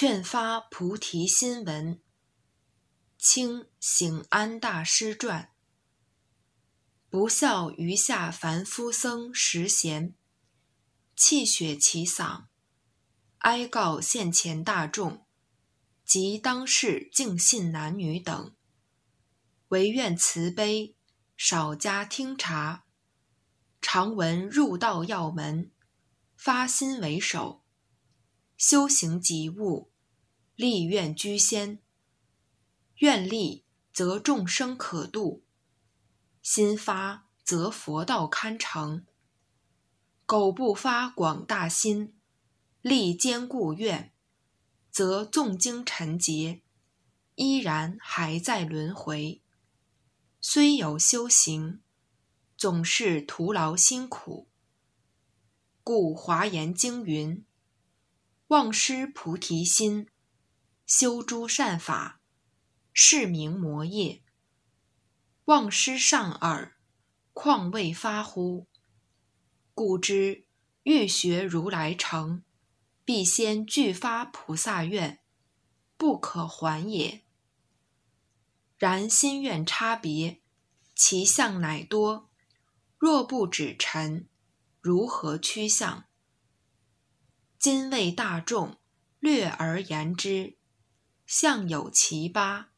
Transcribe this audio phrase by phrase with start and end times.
[0.00, 2.00] 劝发菩提心文，
[3.18, 5.50] 清醒安大师传。
[7.10, 10.14] 不孝余下凡夫僧时闲，
[11.16, 12.44] 泣血其嗓，
[13.38, 15.26] 哀告现前大众
[16.04, 18.54] 及当世敬信男女等，
[19.70, 20.94] 唯愿慈悲，
[21.36, 22.84] 少加听察。
[23.80, 25.72] 常闻入道要门，
[26.36, 27.64] 发心为首。
[28.56, 29.87] 修行极物，
[30.58, 31.78] 立愿居先。
[32.96, 35.44] 愿力则众生可度，
[36.42, 39.06] 心发则佛道堪成。
[40.26, 42.12] 苟不发广大心，
[42.82, 44.12] 立坚固愿，
[44.90, 46.62] 则纵经尘劫，
[47.36, 49.40] 依然还在轮回。
[50.40, 51.80] 虽有修行，
[52.56, 54.48] 总是徒劳辛苦。
[55.84, 57.44] 故华严经云。
[58.48, 60.08] 忘失菩提心，
[60.88, 62.22] 修诸善法，
[62.94, 64.22] 是名魔业。
[65.44, 66.78] 忘失上耳，
[67.34, 68.66] 况未发乎？
[69.74, 70.46] 故知
[70.84, 72.42] 欲学如来成，
[73.04, 75.20] 必先具发菩萨愿，
[75.98, 77.22] 不可还也。
[78.78, 80.40] 然心愿差别，
[80.94, 82.30] 其相乃多。
[82.96, 84.26] 若不止尘，
[84.80, 86.06] 如何趋向？
[87.58, 88.78] 今为大众
[89.20, 90.56] 略而言之，
[91.28, 92.70] 相有其八。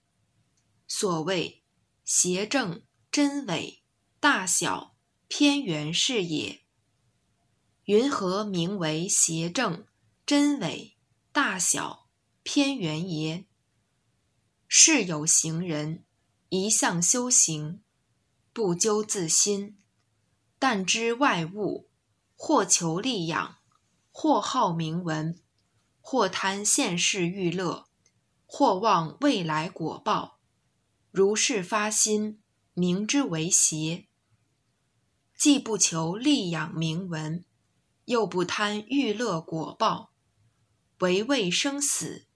[0.89, 1.63] 所谓
[2.05, 3.85] 邪正真伪、
[4.19, 4.97] 大小
[5.29, 6.63] 偏圆是也。
[7.85, 9.87] 云何名为邪正
[10.27, 10.97] 真伪、
[11.31, 12.09] 大小
[12.43, 13.47] 偏圆也？
[14.67, 16.05] 是有行人
[16.49, 17.85] 一向修行，
[18.53, 19.79] 不究自心，
[20.59, 21.89] 但知外物，
[22.35, 23.59] 或求利养。
[24.13, 25.41] 或好名闻，
[26.01, 27.89] 或贪现世欲乐，
[28.53, 30.41] 或望未来果报，
[31.13, 32.43] 如是发心，
[32.75, 34.09] 名之为邪。
[35.39, 37.45] 既不求利养名闻，
[38.07, 40.13] 又不贪欲乐果报，
[40.99, 42.27] 唯为生死，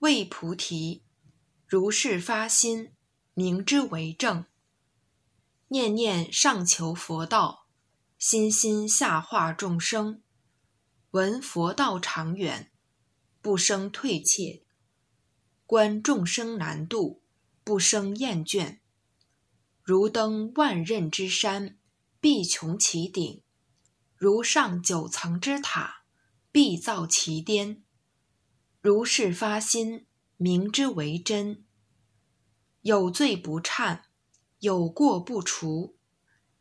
[0.00, 1.04] 为菩提，
[1.64, 2.92] 如是发心，
[3.34, 4.44] 名之为正。
[5.68, 7.68] 念念上求佛道，
[8.18, 10.24] 心心下化众生。
[11.12, 12.72] 闻佛道长远，
[13.40, 14.64] 不生退怯；
[15.72, 17.22] 观众生难度，
[17.64, 18.80] 不生厌倦。
[19.82, 21.78] 如登万仞之山，
[22.20, 23.40] 必穷其顶；
[24.14, 26.02] 如上九层之塔，
[26.50, 27.82] 必造其巅。
[28.82, 30.04] 如是发心，
[30.36, 31.64] 明之为真。
[32.82, 34.02] 有罪不忏，
[34.58, 35.96] 有过不除，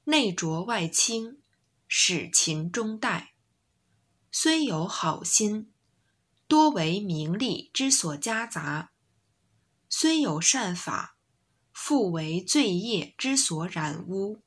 [0.06, 1.42] 内浊外清，
[1.86, 3.32] 使勤终怠。
[4.32, 5.74] 虽有好心，
[6.48, 8.91] 多为名利之所夹杂；
[9.94, 11.18] 虽有善法，
[11.74, 14.41] 复为罪业之所染污。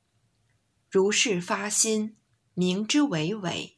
[0.89, 2.17] 如是发心，
[2.55, 3.77] 名之为伪。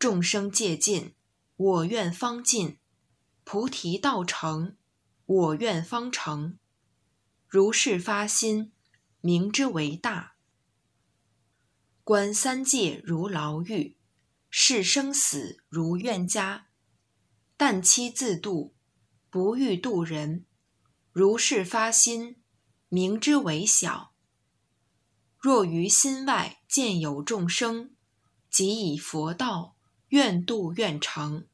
[0.00, 1.14] 众生戒尽，
[1.56, 2.78] 我愿方尽；
[3.44, 4.76] 菩提道成，
[5.24, 6.58] 我愿方成。
[7.46, 8.72] 如是发心，
[9.20, 10.34] 名之为大。
[12.02, 13.96] 观三界如牢狱。
[14.50, 16.68] 视生死如怨家，
[17.56, 18.74] 但期自度，
[19.30, 20.46] 不欲度人。
[21.12, 22.36] 如是发心，
[22.88, 24.12] 名之为小。
[25.38, 27.94] 若于心外见有众生，
[28.50, 29.76] 即以佛道
[30.08, 31.46] 愿度愿成，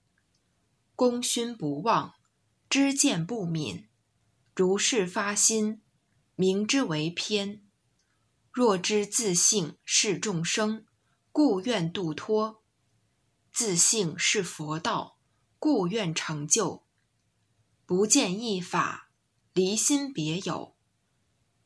[0.94, 2.14] 功勋不忘，
[2.70, 3.86] 知见不泯。
[4.54, 5.82] 如是发心，
[6.36, 7.64] 名之为偏。
[8.52, 10.86] 若知自性是众生，
[11.32, 12.62] 故愿度脱。
[13.52, 15.18] 自性是佛道，
[15.58, 16.83] 故愿成就。
[17.86, 19.10] 不见一法，
[19.52, 20.74] 离心别有，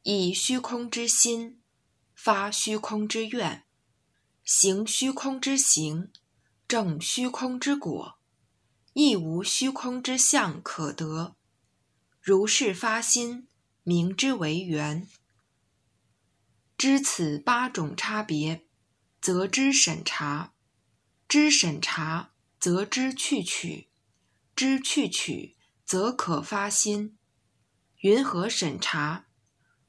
[0.03, 1.63] 以虚空之心
[2.13, 3.65] 发虚空之愿，
[4.43, 6.11] 行虚空之行，
[6.67, 8.19] 证虚空之果，
[8.95, 11.37] 亦无虚空之相可得。
[12.21, 13.47] 如是发心，
[13.85, 15.07] 名之为缘。
[16.77, 18.67] 知此八种差别，
[19.21, 20.53] 则知审查。
[21.29, 23.89] 知审查，则知去取；
[24.57, 25.58] 知去取，
[25.89, 27.17] 则可发心。
[28.03, 29.25] 云何审查？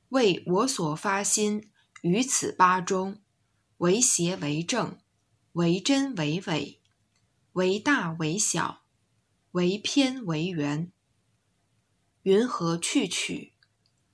[0.07, 1.73] 为我所发心
[2.03, 3.21] 于此八中，
[3.79, 4.97] 为邪为正，
[5.51, 6.81] 为真为伪，
[7.51, 8.85] 为大为小，
[9.51, 10.89] 为偏为圆。
[12.21, 13.57] 云何去取？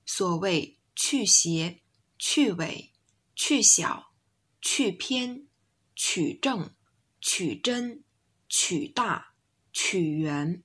[0.04, 1.82] 所谓去邪、
[2.18, 2.90] 去伪、
[3.36, 4.12] 去小、
[4.60, 5.46] 去偏、
[5.94, 6.74] 取正。
[7.20, 8.02] 取真，
[8.48, 9.34] 取大，
[9.72, 10.64] 取圆。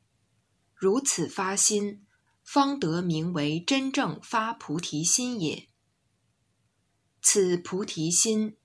[0.82, 2.08] 如此发心，
[2.44, 5.70] 方得名为真正发菩提心也。
[7.22, 8.58] 此菩提心，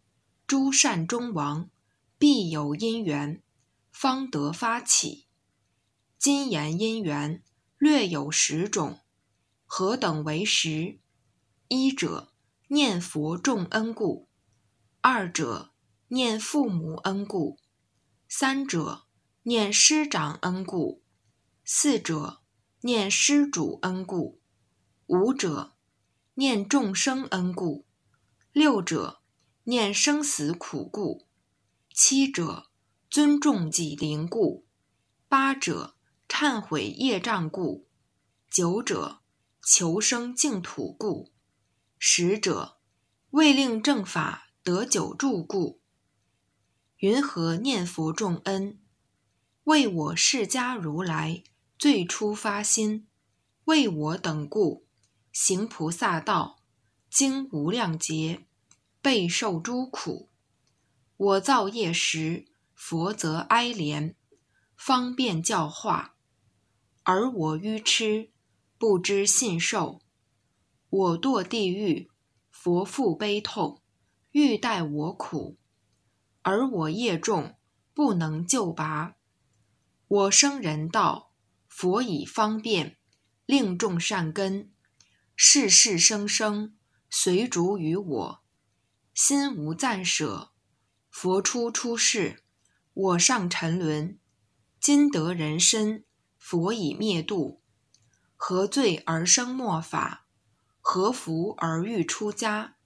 [0.47, 1.69] 诸善中王
[2.17, 3.43] 必有因缘，
[3.93, 5.27] 方得发起。
[6.17, 7.43] 今言因缘
[7.77, 9.01] 略有十种，
[9.67, 10.99] 何等为十？
[11.69, 12.33] 一者
[12.69, 14.31] 念佛重恩故，
[15.03, 15.75] 二者
[16.09, 17.59] 念父母恩故，
[18.27, 19.05] 三者
[19.43, 21.03] 念师长恩故。
[21.69, 22.43] 四者
[22.83, 24.41] 念施主恩故，
[25.07, 25.75] 五者
[26.35, 27.85] 念众生恩故，
[28.53, 29.21] 六者
[29.65, 31.27] 念生死苦故，
[31.93, 32.71] 七者
[33.11, 34.65] 尊重己灵故，
[35.27, 35.97] 八者
[36.29, 37.89] 忏悔业障故，
[38.49, 39.23] 九者
[39.61, 41.33] 求生净土故，
[41.99, 42.79] 十者
[43.31, 45.81] 为令正法得久住故。
[46.99, 48.79] 云何念佛众恩？
[49.65, 51.43] 为我释迦如来。
[51.79, 53.07] 最初发心，
[53.65, 54.87] 为我等故，
[55.31, 56.57] 行菩萨道，
[57.11, 58.47] 经无量劫，
[59.03, 60.31] 备受诸苦。
[61.19, 64.15] 我造业时，佛则哀怜，
[64.75, 66.15] 方便教化。
[67.03, 68.31] 而我愚痴，
[68.79, 70.01] 不知信受。
[70.89, 72.11] 我堕地狱，
[72.51, 73.83] 佛复悲痛，
[74.31, 75.59] 欲待我苦。
[76.41, 77.59] 而我业重，
[77.93, 79.17] 不能救拔。
[80.09, 81.26] 我生人道。
[81.79, 82.97] 佛以方便，
[83.45, 84.73] 令众善根，
[85.37, 86.75] 世世生生
[87.11, 88.43] 随逐于我，
[89.13, 90.53] 心无暂舍。
[91.11, 92.43] 佛出出世，
[92.95, 94.19] 我上沉沦，
[94.81, 96.07] 今得人身，
[96.39, 97.61] 佛以灭度。
[98.37, 100.25] 何罪而生末法？
[100.81, 102.79] 何福而欲出家？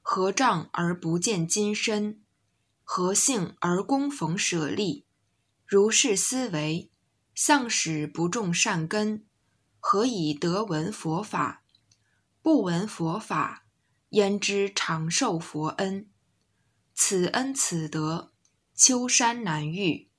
[0.00, 2.22] 何障而不见金身？
[2.82, 5.04] 何幸而供逢舍利？
[5.66, 6.91] 如是思维。
[7.34, 9.26] 向使不种善根，
[9.78, 11.64] 何以得闻佛法？
[12.42, 13.66] 不闻佛法，
[14.10, 16.10] 焉知长寿佛恩？
[16.94, 18.32] 此恩此德，
[18.74, 20.10] 丘山难遇。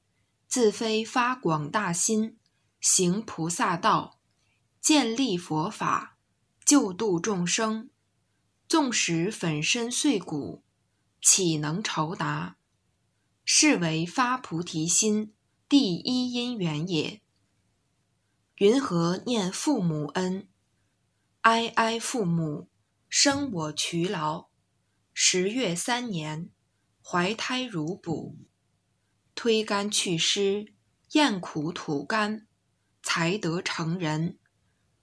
[0.48, 2.38] 自非发广大心，
[2.80, 4.20] 行菩萨道，
[4.82, 6.18] 建立佛法，
[6.66, 7.90] 救度众生。
[8.68, 10.64] 纵使粉身碎骨，
[11.22, 12.58] 岂能酬答？
[13.46, 15.34] 是为发菩提心。
[15.76, 17.24] 第一因缘也。
[18.58, 20.48] 云何念父母恩？
[21.42, 22.70] 哀哀父母，
[23.10, 24.50] 生我劬劳。
[25.16, 26.52] 十月三年，
[27.04, 28.38] 怀胎如哺，
[29.34, 30.76] 推肝去湿，
[31.14, 32.46] 咽苦吐甘，
[33.02, 34.38] 才得成人。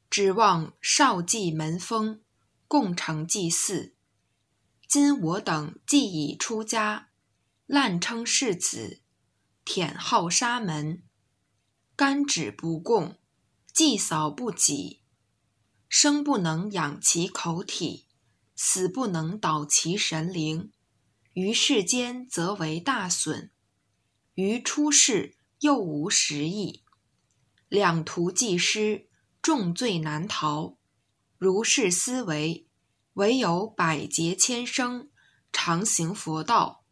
[0.09, 2.23] 指望少继门风，
[2.69, 3.97] 共成祭祀。
[4.87, 7.09] 今我等既已出家，
[7.67, 9.01] 滥称世子。
[9.65, 11.03] 舔号沙门，
[11.95, 13.19] 甘止不供，
[13.73, 15.03] 祭扫不己，
[15.89, 18.09] 生不能养其口体，
[18.57, 20.73] 死不能导其神灵，
[21.35, 23.53] 于世间则为大损，
[24.35, 26.85] 于出世又无实益，
[27.69, 29.09] 两途既失，
[29.41, 30.79] 重罪难逃。
[31.39, 32.67] 如是思维，
[33.15, 35.11] 唯有百劫千生，
[35.53, 36.85] 常行佛道，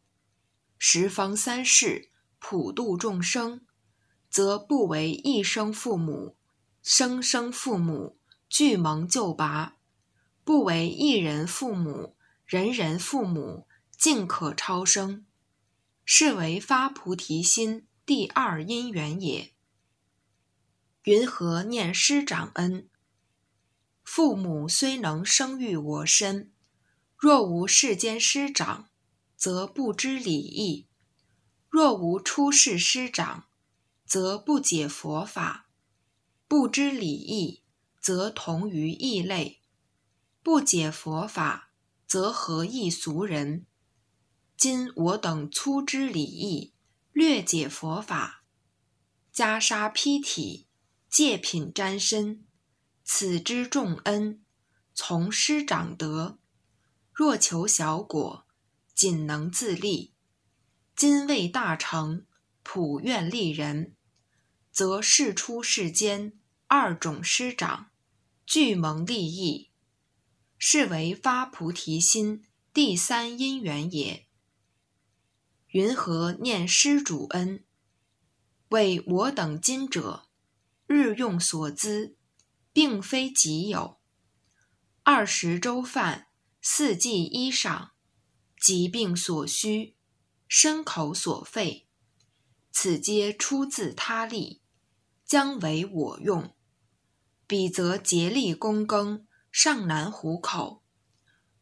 [0.79, 2.08] 十方三世。
[2.39, 3.67] 普度众生，
[4.31, 6.37] 则不为一生父母、
[6.83, 8.19] 生生父母
[8.49, 9.79] 俱蒙救拔；
[10.45, 12.17] 不为一人父母、
[12.47, 13.67] 人人父母
[13.97, 15.25] 尽可超生。
[16.11, 19.53] 是为发菩提心第二因缘也。
[21.03, 22.89] 云何念师长恩？
[24.03, 26.51] 父母虽能生育我身，
[27.15, 28.89] 若无世间师长，
[29.37, 30.88] 则不知礼义。
[31.79, 33.45] 若无出世师长，
[34.05, 35.67] 则不解佛法；
[36.49, 37.63] 不知礼义，
[38.01, 39.61] 则同于异类；
[40.43, 41.71] 不解佛法，
[42.05, 43.65] 则何异俗人？
[44.57, 46.75] 今我等粗知礼义，
[47.13, 48.43] 略解佛法，
[49.33, 50.67] 袈裟披体，
[51.09, 52.45] 戒品沾身，
[53.05, 54.45] 此之重恩，
[54.93, 56.41] 从师长得。
[57.13, 58.49] 若求小果，
[58.97, 60.18] 仅能自立。
[60.99, 62.27] 今为大成，
[62.65, 63.95] 普愿利人，
[64.73, 66.33] 则世出世间
[66.67, 67.91] 二种师长，
[68.45, 69.71] 俱蒙利益，
[70.59, 72.43] 是为发菩提心
[72.75, 74.27] 第三因缘也。
[75.69, 77.65] 云何念施主恩？
[78.71, 80.29] 为我等今者，
[80.89, 82.17] 日用所资，
[82.73, 84.01] 并非己有，
[85.05, 86.27] 二十周饭，
[86.61, 87.91] 四季衣裳，
[88.61, 89.95] 疾病所需。
[90.49, 91.87] 身口所费，
[92.73, 94.63] 此皆出自他力，
[95.25, 96.55] 将为我用。
[97.47, 100.83] 彼则竭力躬耕，尚难糊口；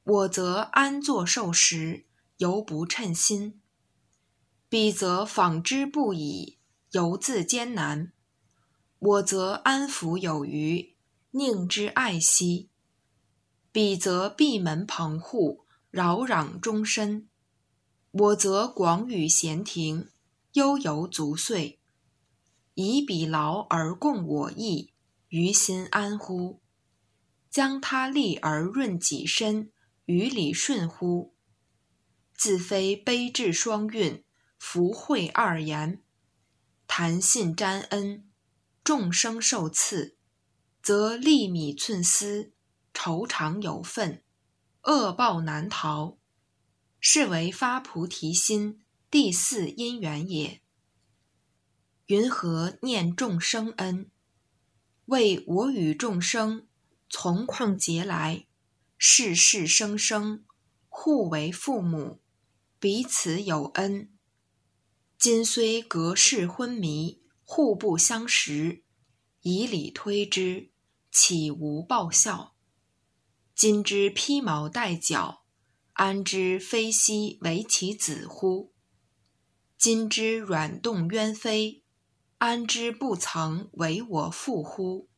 [0.05, 2.07] 我则安坐受食，
[2.39, 3.61] 犹不称心。
[4.69, 6.59] 彼则纺织不已，
[6.93, 8.13] 犹自艰难；
[8.99, 10.95] 我则安抚有余，
[11.33, 12.71] 宁之爱惜。
[13.73, 17.29] 彼则闭门朋户，扰攘终身；
[18.19, 20.09] 我则广与闲庭，
[20.53, 21.79] 悠游足岁。
[22.73, 24.95] 以彼劳而共我逸。
[25.29, 26.63] 于心安乎？
[27.51, 29.71] 将他利而润己身，
[30.07, 31.35] 于理顺乎？
[32.35, 34.25] 自非悲智双运，
[34.59, 36.01] 福慧二言，
[36.87, 38.31] 谈信沾恩，
[38.83, 40.17] 众生受赐，
[40.81, 42.53] 则粒米寸丝，
[42.95, 44.23] 愁肠有份，
[44.85, 46.17] 恶报难逃。
[47.01, 50.61] 是为发菩提心第四因缘也。
[52.07, 54.11] 云何念众生恩？
[55.07, 56.67] 为我与众生
[57.09, 58.47] 从旷劫来，
[58.99, 60.45] 世世生生，
[60.89, 62.21] 互为父母，
[62.81, 64.11] 彼此有恩。
[65.19, 68.83] 今虽隔世昏迷，互不相识，
[69.43, 70.71] 以理推之，
[71.11, 72.55] 岂无报效？
[73.55, 75.46] 今之披毛戴角，
[75.97, 78.71] 安知非昔为其子乎？
[79.79, 81.85] 今之软动鸢飞。
[82.37, 85.09] 安知不曾为我父乎？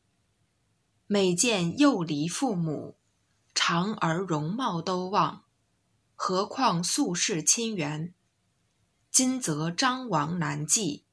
[1.09, 2.97] 每见幼离父母，
[3.57, 5.47] 常而容貌都忘，
[6.15, 8.15] 何况宿世亲缘？
[9.11, 11.07] 今则张王难继，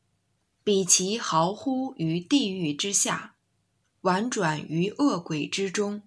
[0.64, 3.36] 比其豪乎于地狱之下，
[4.02, 6.04] 婉转于恶鬼之中，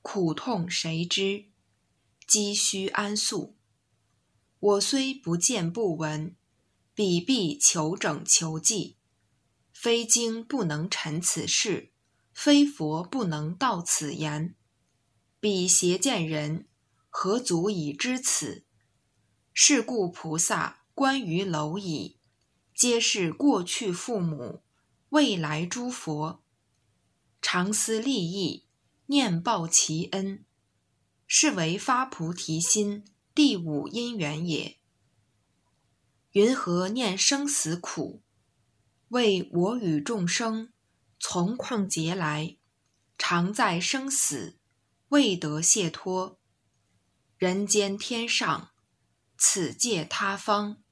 [0.00, 1.47] 苦痛谁知？
[2.28, 3.56] 积须安宿。
[4.60, 6.36] 我虽不见不闻，
[6.94, 8.98] 彼必求整求济。
[9.72, 11.90] 非经不能陈此事，
[12.34, 14.54] 非佛不能道此言。
[15.40, 16.68] 彼邪见人，
[17.08, 18.66] 何足以知此？
[19.54, 22.18] 是故菩萨观于蝼蚁，
[22.74, 24.62] 皆是过去父母，
[25.08, 26.42] 未来诸佛，
[27.40, 28.66] 常思利益，
[29.06, 30.44] 念报其恩，
[31.30, 33.04] 是为发菩提心
[33.34, 34.78] 第五因缘也。
[36.32, 38.22] 云何念生死苦？
[39.08, 40.72] 为我与众生
[41.20, 42.56] 从旷劫来，
[43.18, 44.58] 常在生死，
[45.08, 46.40] 未得解脱。
[47.36, 48.70] 人间天上，
[49.36, 50.82] 此界他方，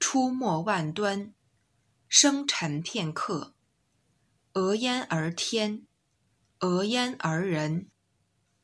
[0.00, 1.32] 出没万端，
[2.08, 3.54] 生尘片刻。
[4.54, 5.86] 俄焉而天，
[6.58, 7.88] 俄焉而人，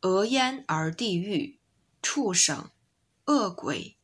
[0.07, 1.59] 俄焉而地狱、
[2.01, 2.71] 畜生、
[3.25, 3.99] 恶鬼，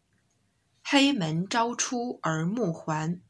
[0.82, 3.22] 黑门朝出而暮还。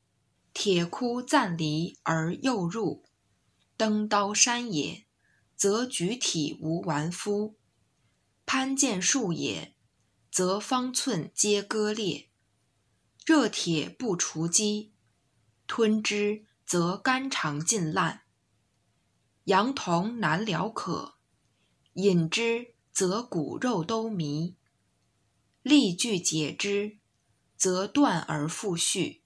[0.55, 3.05] 铁窟暂离而又入，
[3.77, 5.05] 登刀山也，
[5.55, 7.57] 则举体无完肤；
[8.47, 9.75] 攀剑树也，
[10.31, 12.31] 则方寸皆割裂。
[13.27, 14.95] 热铁不除机，
[15.67, 18.23] 吞之则肝肠尽烂；
[19.45, 21.19] 羊铜难了渴，
[21.95, 24.55] 饮之则骨肉都糜；
[25.61, 26.97] 力具解之，
[27.55, 29.23] 则断而复续。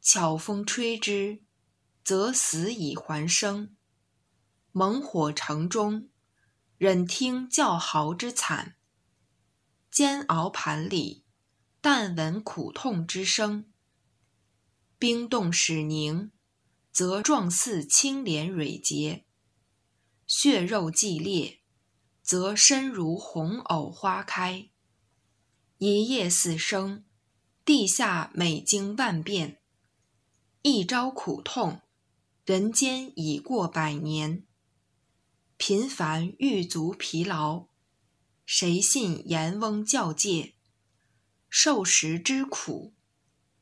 [0.00, 1.44] 巧风吹之，
[2.02, 3.68] 则死以还生；
[4.72, 6.08] 猛火城中，
[6.76, 8.74] 忍听叫嚎之惨；
[9.88, 11.24] 煎熬盘里，
[11.80, 13.72] 但闻苦痛之声。
[14.98, 16.32] 冰冻使凝，
[16.90, 19.24] 则状似青莲蕊结；
[20.26, 21.60] 血肉既裂，
[22.26, 24.68] 则身如红藕花开。
[25.78, 27.04] 一夜死生，
[27.64, 29.60] 地下每经万变。
[30.62, 31.82] 一朝苦痛，
[32.44, 34.44] 人间已过百年。
[35.56, 37.68] 频繁狱卒疲劳，
[38.44, 40.56] 谁信阎翁教诫？
[41.48, 42.92] 受时之苦，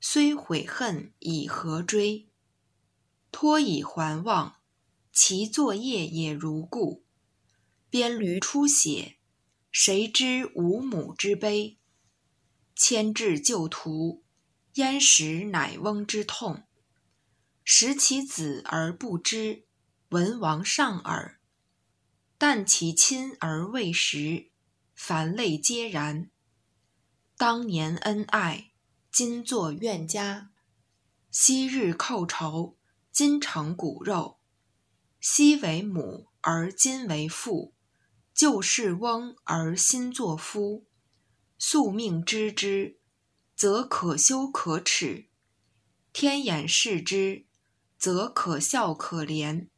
[0.00, 2.30] 虽悔恨以何追？
[3.30, 4.56] 托以还望，
[5.12, 7.03] 其作业也如故。
[7.94, 9.18] 鞭驴出血，
[9.70, 11.78] 谁知吾母之悲？
[12.74, 14.24] 牵制旧途，
[14.72, 16.64] 焉识乃翁之痛？
[17.62, 19.66] 食其子而不知，
[20.08, 21.38] 文王上耳；
[22.36, 24.50] 但其亲而未食，
[24.96, 26.32] 凡类皆然。
[27.36, 28.72] 当年恩爱，
[29.12, 30.48] 今作怨家；
[31.30, 32.76] 昔日寇仇，
[33.12, 34.40] 今成骨肉。
[35.20, 37.72] 昔为母而今为父，
[38.34, 40.86] 旧是翁而新作夫。
[41.56, 42.98] 宿命知之，
[43.54, 45.30] 则可羞可耻；
[46.12, 47.46] 天眼视之。
[47.96, 49.68] 则可笑可怜。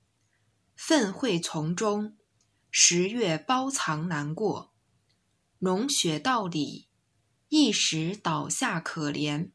[0.75, 2.17] 愤秽丛中，
[2.73, 4.75] 十月包藏难过。
[5.61, 6.89] 浓雪道里，
[7.51, 9.53] 一时倒下可怜。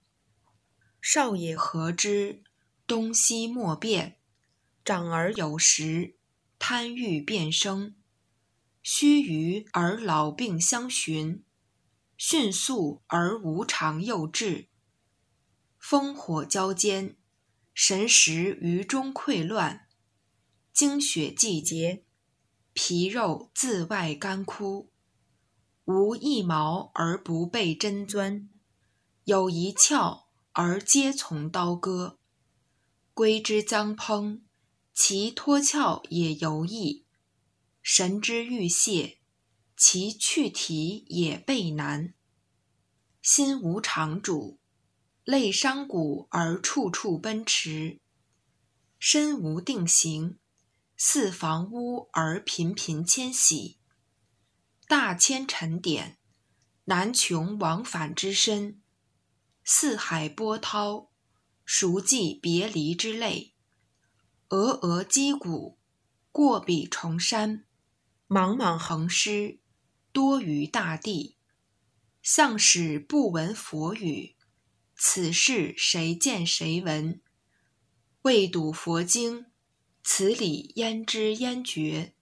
[1.02, 2.44] 少爷何知
[2.88, 4.20] 东西莫辨？
[4.86, 6.16] 长儿有时
[6.58, 7.96] 贪欲变生。
[8.84, 11.44] 须臾而老病相寻，
[12.18, 14.70] 迅速而无常又至。
[15.80, 17.18] 烽火交煎，
[17.74, 19.88] 神识于中溃乱。
[20.74, 22.06] 经血季节，
[22.74, 24.92] 皮肉自外干枯。
[25.86, 28.50] 无一毛而不被针钻，
[29.26, 30.24] 有一窍
[30.54, 32.20] 而皆从刀割。
[33.14, 34.42] 归之将烹，
[34.94, 37.01] 其脱壳也犹易。
[37.82, 39.18] 神之欲泄，
[39.76, 42.14] 其去体也倍难。
[43.22, 44.60] 心无常主，
[45.24, 48.00] 累伤骨而处处奔驰；
[49.00, 50.38] 身无定形，
[50.96, 53.80] 似房屋而频频迁徙。
[54.88, 56.20] 大千沉点，
[56.86, 58.82] 难穷往返之身；
[59.64, 61.12] 四海波涛，
[61.66, 63.56] 孰记别离之泪？
[64.50, 65.80] 峨峨击鼓，
[66.32, 67.66] 过彼重山。
[68.34, 69.60] 茫茫横尸，
[70.14, 71.36] 多于大地。
[72.22, 74.38] 向使不闻佛语，
[74.96, 77.22] 此事谁见谁闻？
[78.22, 79.48] 未睹佛经，
[80.02, 82.14] 此理焉知焉觉？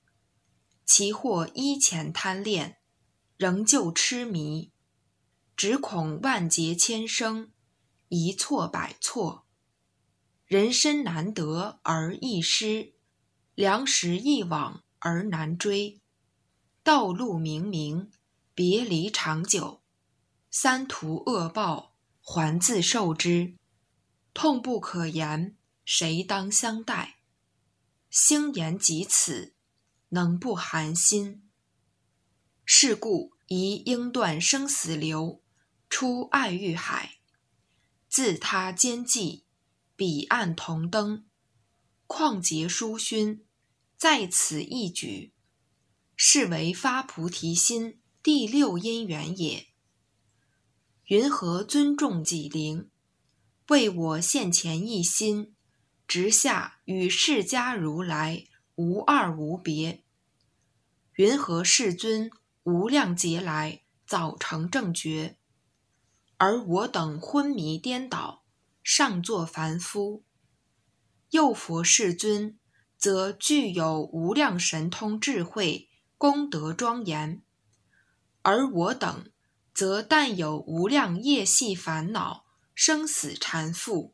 [0.83, 2.77] 其或依前贪恋，
[3.37, 4.71] 仍旧痴迷。
[5.55, 7.51] 只恐万劫千生，
[8.07, 9.45] 一错百错。
[10.47, 12.95] 人身难得而易失，
[13.53, 14.83] 良时易往。
[14.99, 16.01] 而难追，
[16.83, 18.11] 道路明明，
[18.53, 19.81] 别离长久，
[20.51, 23.55] 三途恶报，还自受之，
[24.33, 27.19] 痛不可言，谁当相待？
[28.09, 29.55] 星言及此，
[30.09, 31.49] 能不寒心？
[32.65, 35.41] 是故宜应断生死流，
[35.89, 37.19] 出爱欲海，
[38.07, 39.45] 自他兼济，
[39.95, 41.25] 彼岸同登，
[42.07, 43.45] 旷劫殊勋。
[43.99, 45.33] 在此一举，
[46.15, 49.67] 是为发菩提心第六因缘也。
[51.07, 52.89] 云何尊重己灵？
[53.67, 55.53] 为我现前一心，
[56.07, 60.05] 直下与释迦如来无二无别。
[61.15, 62.31] 云何世尊
[62.63, 65.37] 无量劫来早成正觉，
[66.37, 68.45] 而我等昏迷颠倒，
[68.81, 70.23] 尚作凡夫？
[71.31, 72.57] 又佛世尊。
[72.99, 77.41] 则具有无量神通智慧，功德庄严；
[78.41, 79.31] 而我等，
[79.73, 84.11] 则但有无量业系烦恼，生死缠缚，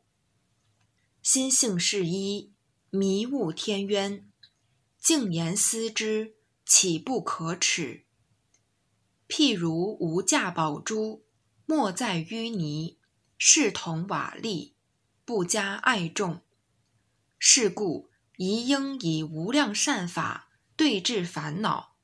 [1.20, 2.52] 心性是一，
[2.90, 4.30] 迷雾天渊。
[5.00, 8.04] 静言思之，岂不可耻？
[9.26, 11.24] 譬如无价宝珠，
[11.64, 13.00] 莫在淤泥，
[13.36, 14.74] 视同瓦砾，
[15.24, 16.42] 不加爱重。
[17.36, 18.08] 是故。
[18.36, 21.96] 宜应以无量善法对治烦恼，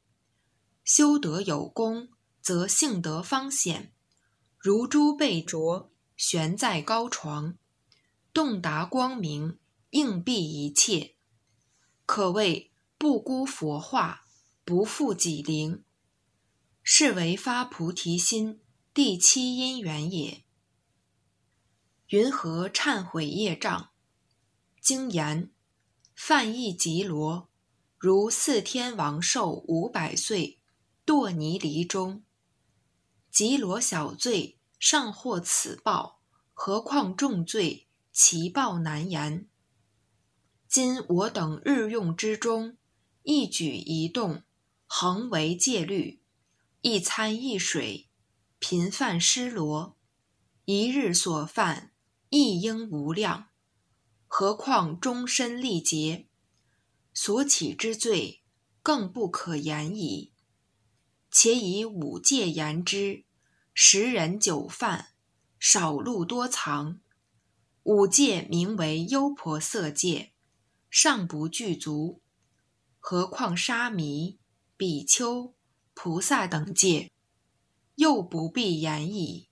[0.83, 2.09] 修得有功，
[2.41, 3.93] 则性德方显，
[4.59, 7.59] 如珠被着，悬在高床，
[8.33, 9.59] 洞达光明，
[9.91, 11.17] 应蔽一切，
[12.07, 14.25] 可谓不辜佛化，
[14.65, 15.85] 不负己灵，
[16.83, 18.63] 是为发菩提心
[18.95, 20.45] 第七因缘也。
[22.09, 23.91] 云何忏悔业障？
[24.81, 25.53] 经言。
[26.15, 27.49] 犯意极罗，
[27.99, 30.61] 如四天王寿五百岁，
[31.05, 32.23] 堕泥犁中。
[33.31, 36.21] 极罗小罪尚获此报，
[36.53, 39.49] 何况重罪，其报难言。
[40.69, 42.77] 今我等日用之中，
[43.23, 44.43] 一举一动，
[44.87, 46.21] 恒为戒律；
[46.83, 48.09] 一餐一水，
[48.59, 49.97] 频犯失罗，
[50.67, 51.93] 一日所犯，
[52.29, 53.49] 亦应无量。
[54.35, 56.27] 何况终身历劫，
[57.13, 58.41] 所起之罪，
[58.83, 60.33] 更不可言矣。
[61.31, 63.27] 且以五戒言之：
[63.75, 65.09] 十人九犯，
[65.59, 66.99] 少露多藏。
[67.83, 70.33] 五戒名为优婆色戒，
[70.89, 72.23] 尚不具足，
[72.99, 74.39] 何况沙弥、
[74.79, 75.55] 比丘、
[75.93, 77.13] 菩萨等戒，
[77.97, 79.51] 又不必言矣。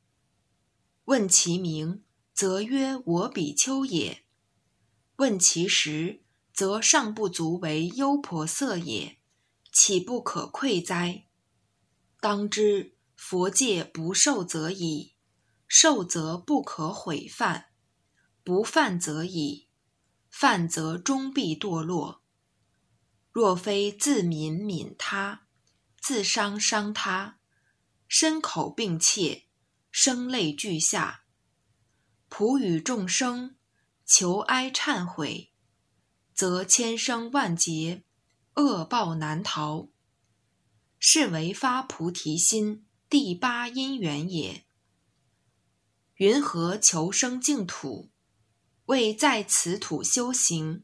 [1.05, 4.25] 问其名，则曰：我比丘也。
[5.21, 6.23] 问其实，
[6.55, 9.19] 则尚不足为优婆塞也，
[9.71, 11.27] 岂不可愧哉？
[12.23, 15.13] 当知佛戒不受则已，
[15.69, 17.67] 受则不可毁犯；
[18.43, 19.69] 不犯则已，
[20.31, 22.23] 犯则终必堕落。
[23.31, 25.47] 若非自泯泯他，
[26.01, 27.39] 自伤伤他，
[28.09, 29.43] 身口并切，
[29.91, 31.25] 声泪俱下，
[32.31, 33.57] 普与众生
[34.13, 35.53] 求哀忏悔，
[36.35, 38.03] 则千生万劫，
[38.57, 39.87] 恶报难逃。
[40.99, 44.65] 是为发菩提心第八因缘也。
[46.17, 48.11] 云何求生净土？
[48.87, 50.83] 为在此土修行，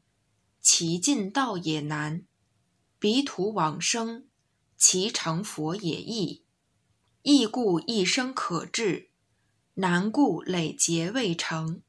[0.60, 2.20] 其尽道也难；
[3.00, 4.28] 彼土往生，
[4.76, 6.44] 其成佛也易。
[7.22, 9.10] 易故一生可至，
[9.74, 11.82] 难故累劫未成。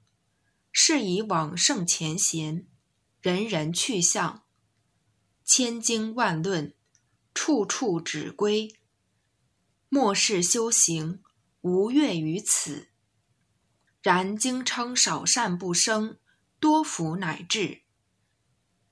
[0.79, 2.67] 是以往圣前贤，
[3.19, 4.43] 人人去向，
[5.43, 6.75] 千经万论，
[7.33, 8.79] 处处指归。
[9.89, 11.23] 末世修行，
[11.61, 12.89] 无越于此。
[14.03, 16.19] 然经称少善不生，
[16.59, 17.81] 多福乃至。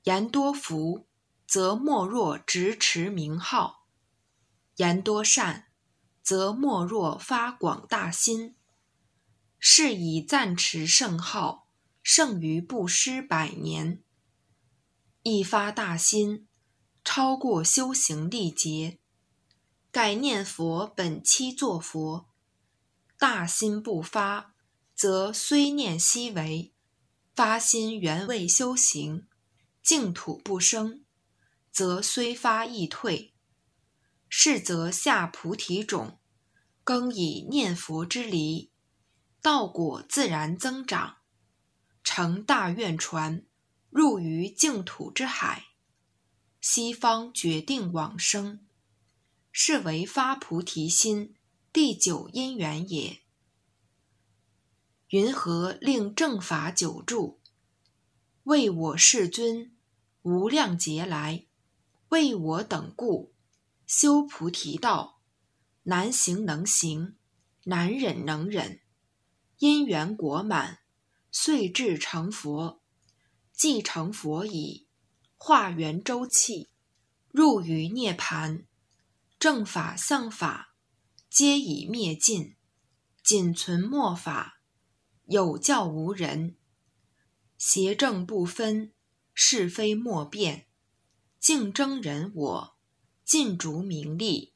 [0.05, 1.07] 言多福，
[1.45, 3.85] 则莫若直持名号；
[4.77, 5.67] 言多善，
[6.23, 8.55] 则莫若发广大心。
[9.59, 11.64] 是以暂持圣号，
[12.07, 14.03] 胜于布施百年。
[15.23, 16.47] 一发大心，
[17.03, 18.99] 超过修行历劫。
[19.91, 22.27] 盖念佛本期作佛，
[23.17, 24.53] 大心不发。
[24.93, 26.75] 则虽念悉为
[27.33, 29.25] 发心原为修行，
[29.81, 31.03] 净土不生，
[31.71, 33.33] 则虽发亦退。
[34.29, 36.19] 是则下菩提种，
[36.83, 38.71] 更以念佛之离，
[39.41, 41.17] 道果自然增长，
[42.05, 43.43] 乘大愿船，
[43.89, 45.65] 入于净土之海，
[46.61, 48.65] 西方决定往生，
[49.51, 51.35] 是为发菩提心
[51.73, 53.21] 第九因缘也。
[55.09, 57.39] 云何令正法久住？
[58.43, 59.75] 为我世尊
[60.21, 61.47] 无量劫来，
[62.09, 63.33] 为我等故
[63.87, 65.21] 修菩提道，
[65.83, 67.15] 难行能行，
[67.63, 68.79] 难忍能忍，
[69.57, 70.81] 因缘果满，
[71.37, 72.81] 遂至成佛。
[73.51, 74.87] 既成佛矣，
[75.35, 76.69] 化圆周气，
[77.29, 78.65] 入于涅盘，
[79.37, 80.77] 正法相法
[81.29, 82.55] 皆已灭尽，
[83.21, 84.61] 仅存末法。
[85.25, 86.55] 有教无人，
[87.57, 88.93] 邪正不分，
[89.33, 90.67] 是非莫辨，
[91.37, 92.77] 竞争人我，
[93.25, 94.53] 尽逐名利，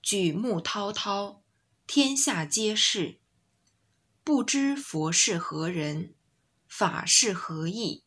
[0.00, 1.42] 举目滔滔，
[1.84, 3.20] 天下皆是。
[4.26, 6.12] 不知佛是何人，
[6.66, 8.02] 法是何意，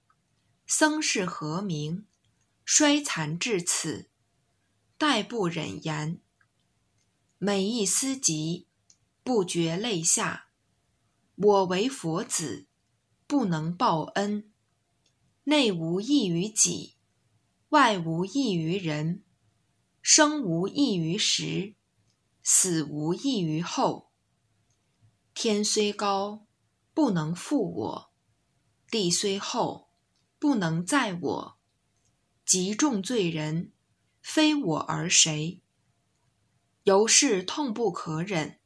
[0.67, 2.07] 僧是何名？
[2.65, 4.09] 衰残至此，
[4.99, 6.19] 殆不忍言。
[7.37, 8.67] 每一思及，
[9.23, 10.49] 不觉泪下。
[11.35, 12.67] 我为佛子，
[13.25, 14.51] 不能报恩。
[15.45, 16.97] 内无益于己，
[17.69, 19.23] 外无益于人。
[20.01, 21.75] 生无益于时，
[22.43, 24.08] 死无益于后。
[25.41, 26.45] 天虽高，
[26.93, 28.11] 不能覆我；
[28.91, 29.89] 地虽厚，
[30.37, 31.59] 不能载我。
[32.45, 33.71] 极重罪人，
[34.21, 35.61] 非我而谁？
[36.83, 38.59] 由是痛不可忍，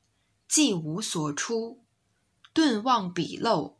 [0.48, 1.86] 既无所出。
[2.54, 3.80] 顿望彼漏，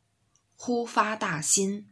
[0.56, 1.92] 忽发大心。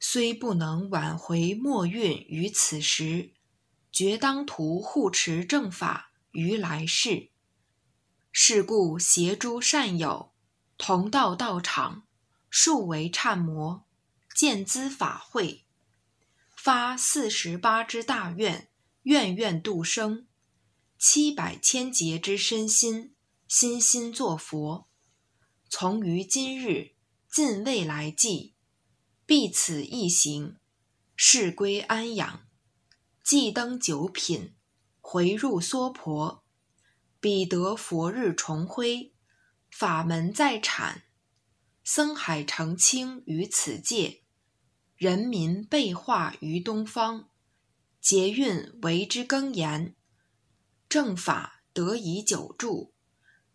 [0.00, 3.34] 虽不能挽回末运于此时，
[3.92, 7.30] 决当图护持正法于来世。
[8.34, 10.32] 是故携诸善友，
[10.78, 12.06] 同道道场，
[12.48, 13.84] 数为忏摩，
[14.34, 15.66] 见资法会，
[16.56, 18.70] 发四十八之大愿，
[19.02, 20.26] 愿愿度生，
[20.98, 23.14] 七百千劫之身心，
[23.46, 24.88] 心心作佛。
[25.68, 26.94] 从于今日，
[27.30, 28.54] 尽未来际，
[29.26, 30.56] 必此一行，
[31.14, 32.46] 是归安养。
[33.22, 34.54] 既登九品，
[35.00, 36.41] 回入娑婆，
[37.22, 39.14] 彼得佛日重辉，
[39.70, 41.04] 法门在产，
[41.84, 44.24] 僧海澄清于此界，
[44.96, 47.30] 人民被化于东方，
[48.00, 49.94] 劫运为之更延，
[50.88, 52.92] 正法得以久住。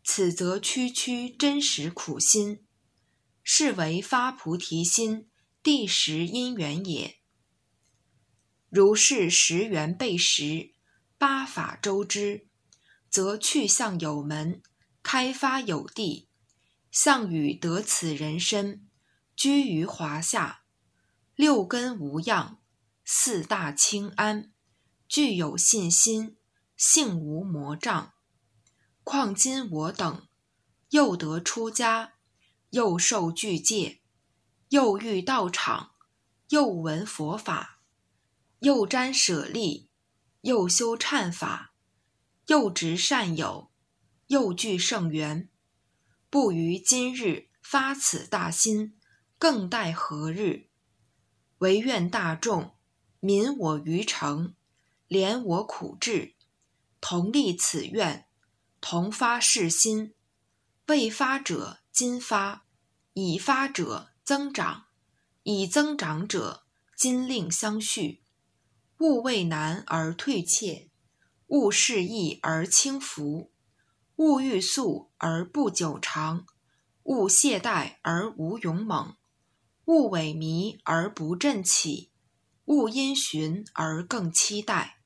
[0.02, 2.66] 此则区区真实苦心，
[3.44, 5.30] 是为发菩提心
[5.62, 7.18] 第十因缘也。
[8.70, 10.72] 如是十缘备实，
[11.18, 12.47] 八法周知，
[13.10, 14.62] 则去向有门，
[15.02, 16.28] 开发有地，
[16.92, 18.88] 项羽得此人身，
[19.36, 20.62] 居于华夏，
[21.36, 22.60] 六根无恙，
[23.04, 24.52] 四大清安，
[25.08, 26.38] 具有信心，
[26.76, 28.14] 性无魔障。
[29.04, 30.28] 况今我等，
[30.90, 32.14] 又得出家，
[32.72, 34.02] 又受具戒，
[34.70, 35.92] 又遇道场，
[36.50, 37.80] 又闻佛法，
[38.60, 39.90] 又沾舍利，
[40.42, 41.74] 又修忏法，
[42.48, 43.72] 又执善友，
[44.28, 45.50] 又具圣缘，
[46.30, 48.98] 不于今日发此大心，
[49.38, 50.70] 更待何日？
[51.58, 52.78] 唯愿大众
[53.20, 54.56] 悯我愚诚，
[55.10, 56.36] 怜我苦志，
[57.02, 58.28] 同立此愿，
[58.80, 60.14] 同发誓心。
[60.86, 62.66] 未发者今发，
[63.12, 64.86] 已发者增长，
[65.44, 66.64] 已增长者
[66.96, 68.24] 今令相续。
[69.00, 70.87] 勿畏难而退怯，
[71.48, 73.52] 勿视易而轻浮，
[74.18, 76.46] 勿欲速而不久长，
[77.04, 79.16] 勿懈怠而无勇猛，
[79.86, 82.12] 勿萎靡而不振起，
[82.66, 84.98] 勿因循而更期待，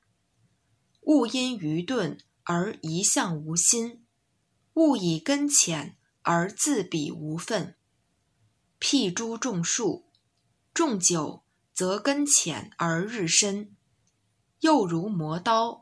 [1.02, 4.04] 勿因愚钝而一向无心。
[4.74, 7.76] 勿以根浅而自比无分。
[8.80, 10.06] 譬诸种树，
[10.72, 13.76] 种久则根浅而日深；
[14.60, 15.81] 又如磨刀，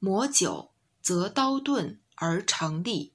[0.00, 3.14] 磨久则刀钝而成利。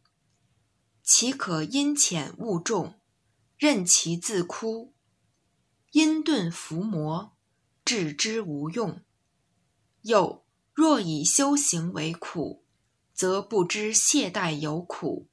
[1.02, 3.00] 岂可因浅误重，
[3.58, 4.94] 任其自枯？
[5.92, 7.38] 因钝弗磨，
[7.86, 9.02] 置之无用。
[10.02, 12.66] 又若以修行为苦，
[13.14, 15.30] 则不知懈怠有苦，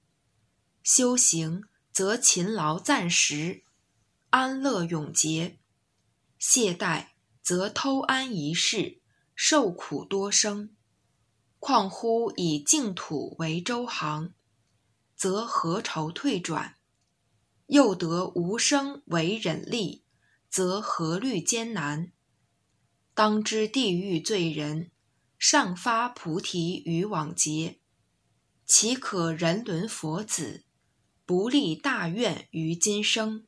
[0.82, 3.64] 修行则勤劳暂时，
[4.30, 5.58] 安乐永劫；
[6.38, 7.08] 懈怠
[7.42, 9.00] 则偷安一世，
[9.34, 10.76] 受苦多生。
[11.60, 14.34] 况乎以净土为周行，
[15.14, 16.74] 则何愁退转？
[17.68, 20.02] 又得无生为忍力，
[20.48, 22.10] 则何虑艰难？
[23.14, 24.90] 当知地狱罪人。
[25.38, 27.78] 上发菩提于往劫，
[28.66, 30.64] 岂可人伦佛子，
[31.24, 33.46] 不立大愿于今生？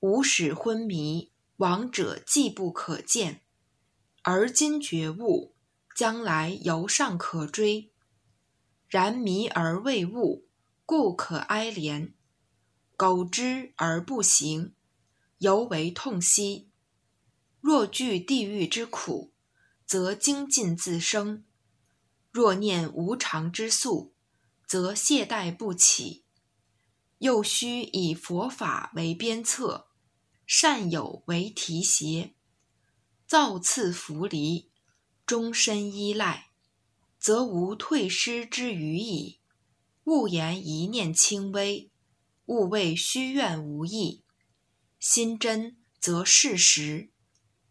[0.00, 3.42] 吾始昏迷，亡者既不可见，
[4.22, 5.54] 而今觉悟，
[5.94, 7.92] 将来犹尚可追。
[8.88, 10.48] 然迷而未悟，
[10.84, 12.12] 故可哀怜；
[12.96, 14.74] 苟知而不行，
[15.38, 16.70] 犹为痛惜。
[17.60, 19.32] 若惧地狱之苦，
[19.86, 21.44] 则精进自生；
[22.32, 24.14] 若念无常之速，
[24.66, 26.24] 则懈怠不起。
[27.18, 29.88] 又须以佛法为鞭策，
[30.46, 32.34] 善友为提携，
[33.26, 34.69] 造次弗离，
[35.30, 36.50] 终身依赖，
[37.16, 39.38] 则无退失之余矣。
[40.02, 41.92] 勿言一念轻微，
[42.46, 44.24] 勿谓虚愿无益。
[44.98, 47.12] 心真则事实，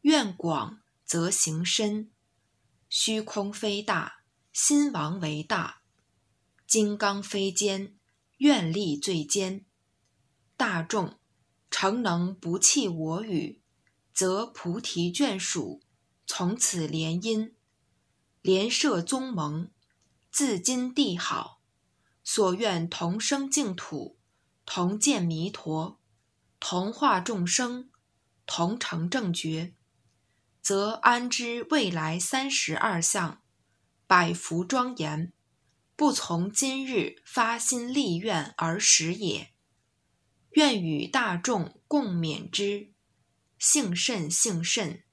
[0.04, 0.80] 愿广。
[1.04, 2.12] 则行深，
[2.88, 4.22] 虚空非大，
[4.54, 5.82] 心王为大；
[6.66, 7.94] 金刚非坚，
[8.38, 9.66] 愿力最坚。
[10.56, 11.20] 大众
[11.70, 13.62] 诚能不弃我语，
[14.14, 15.82] 则菩提眷属
[16.32, 17.54] 从此联姻，
[18.44, 19.72] 连社宗盟，
[20.32, 21.60] 自今地好。
[22.24, 24.20] 所愿同生净土，
[24.64, 26.00] 同见弥陀，
[26.60, 27.90] 同化众生，
[28.46, 29.74] 同成正觉。
[30.62, 33.42] 则安知未来三十二相，
[34.06, 35.34] 百福庄严，
[35.96, 39.52] 不从今日发心立愿而始也。
[40.52, 42.94] 愿与大众共勉之，
[43.58, 45.04] 幸甚幸甚。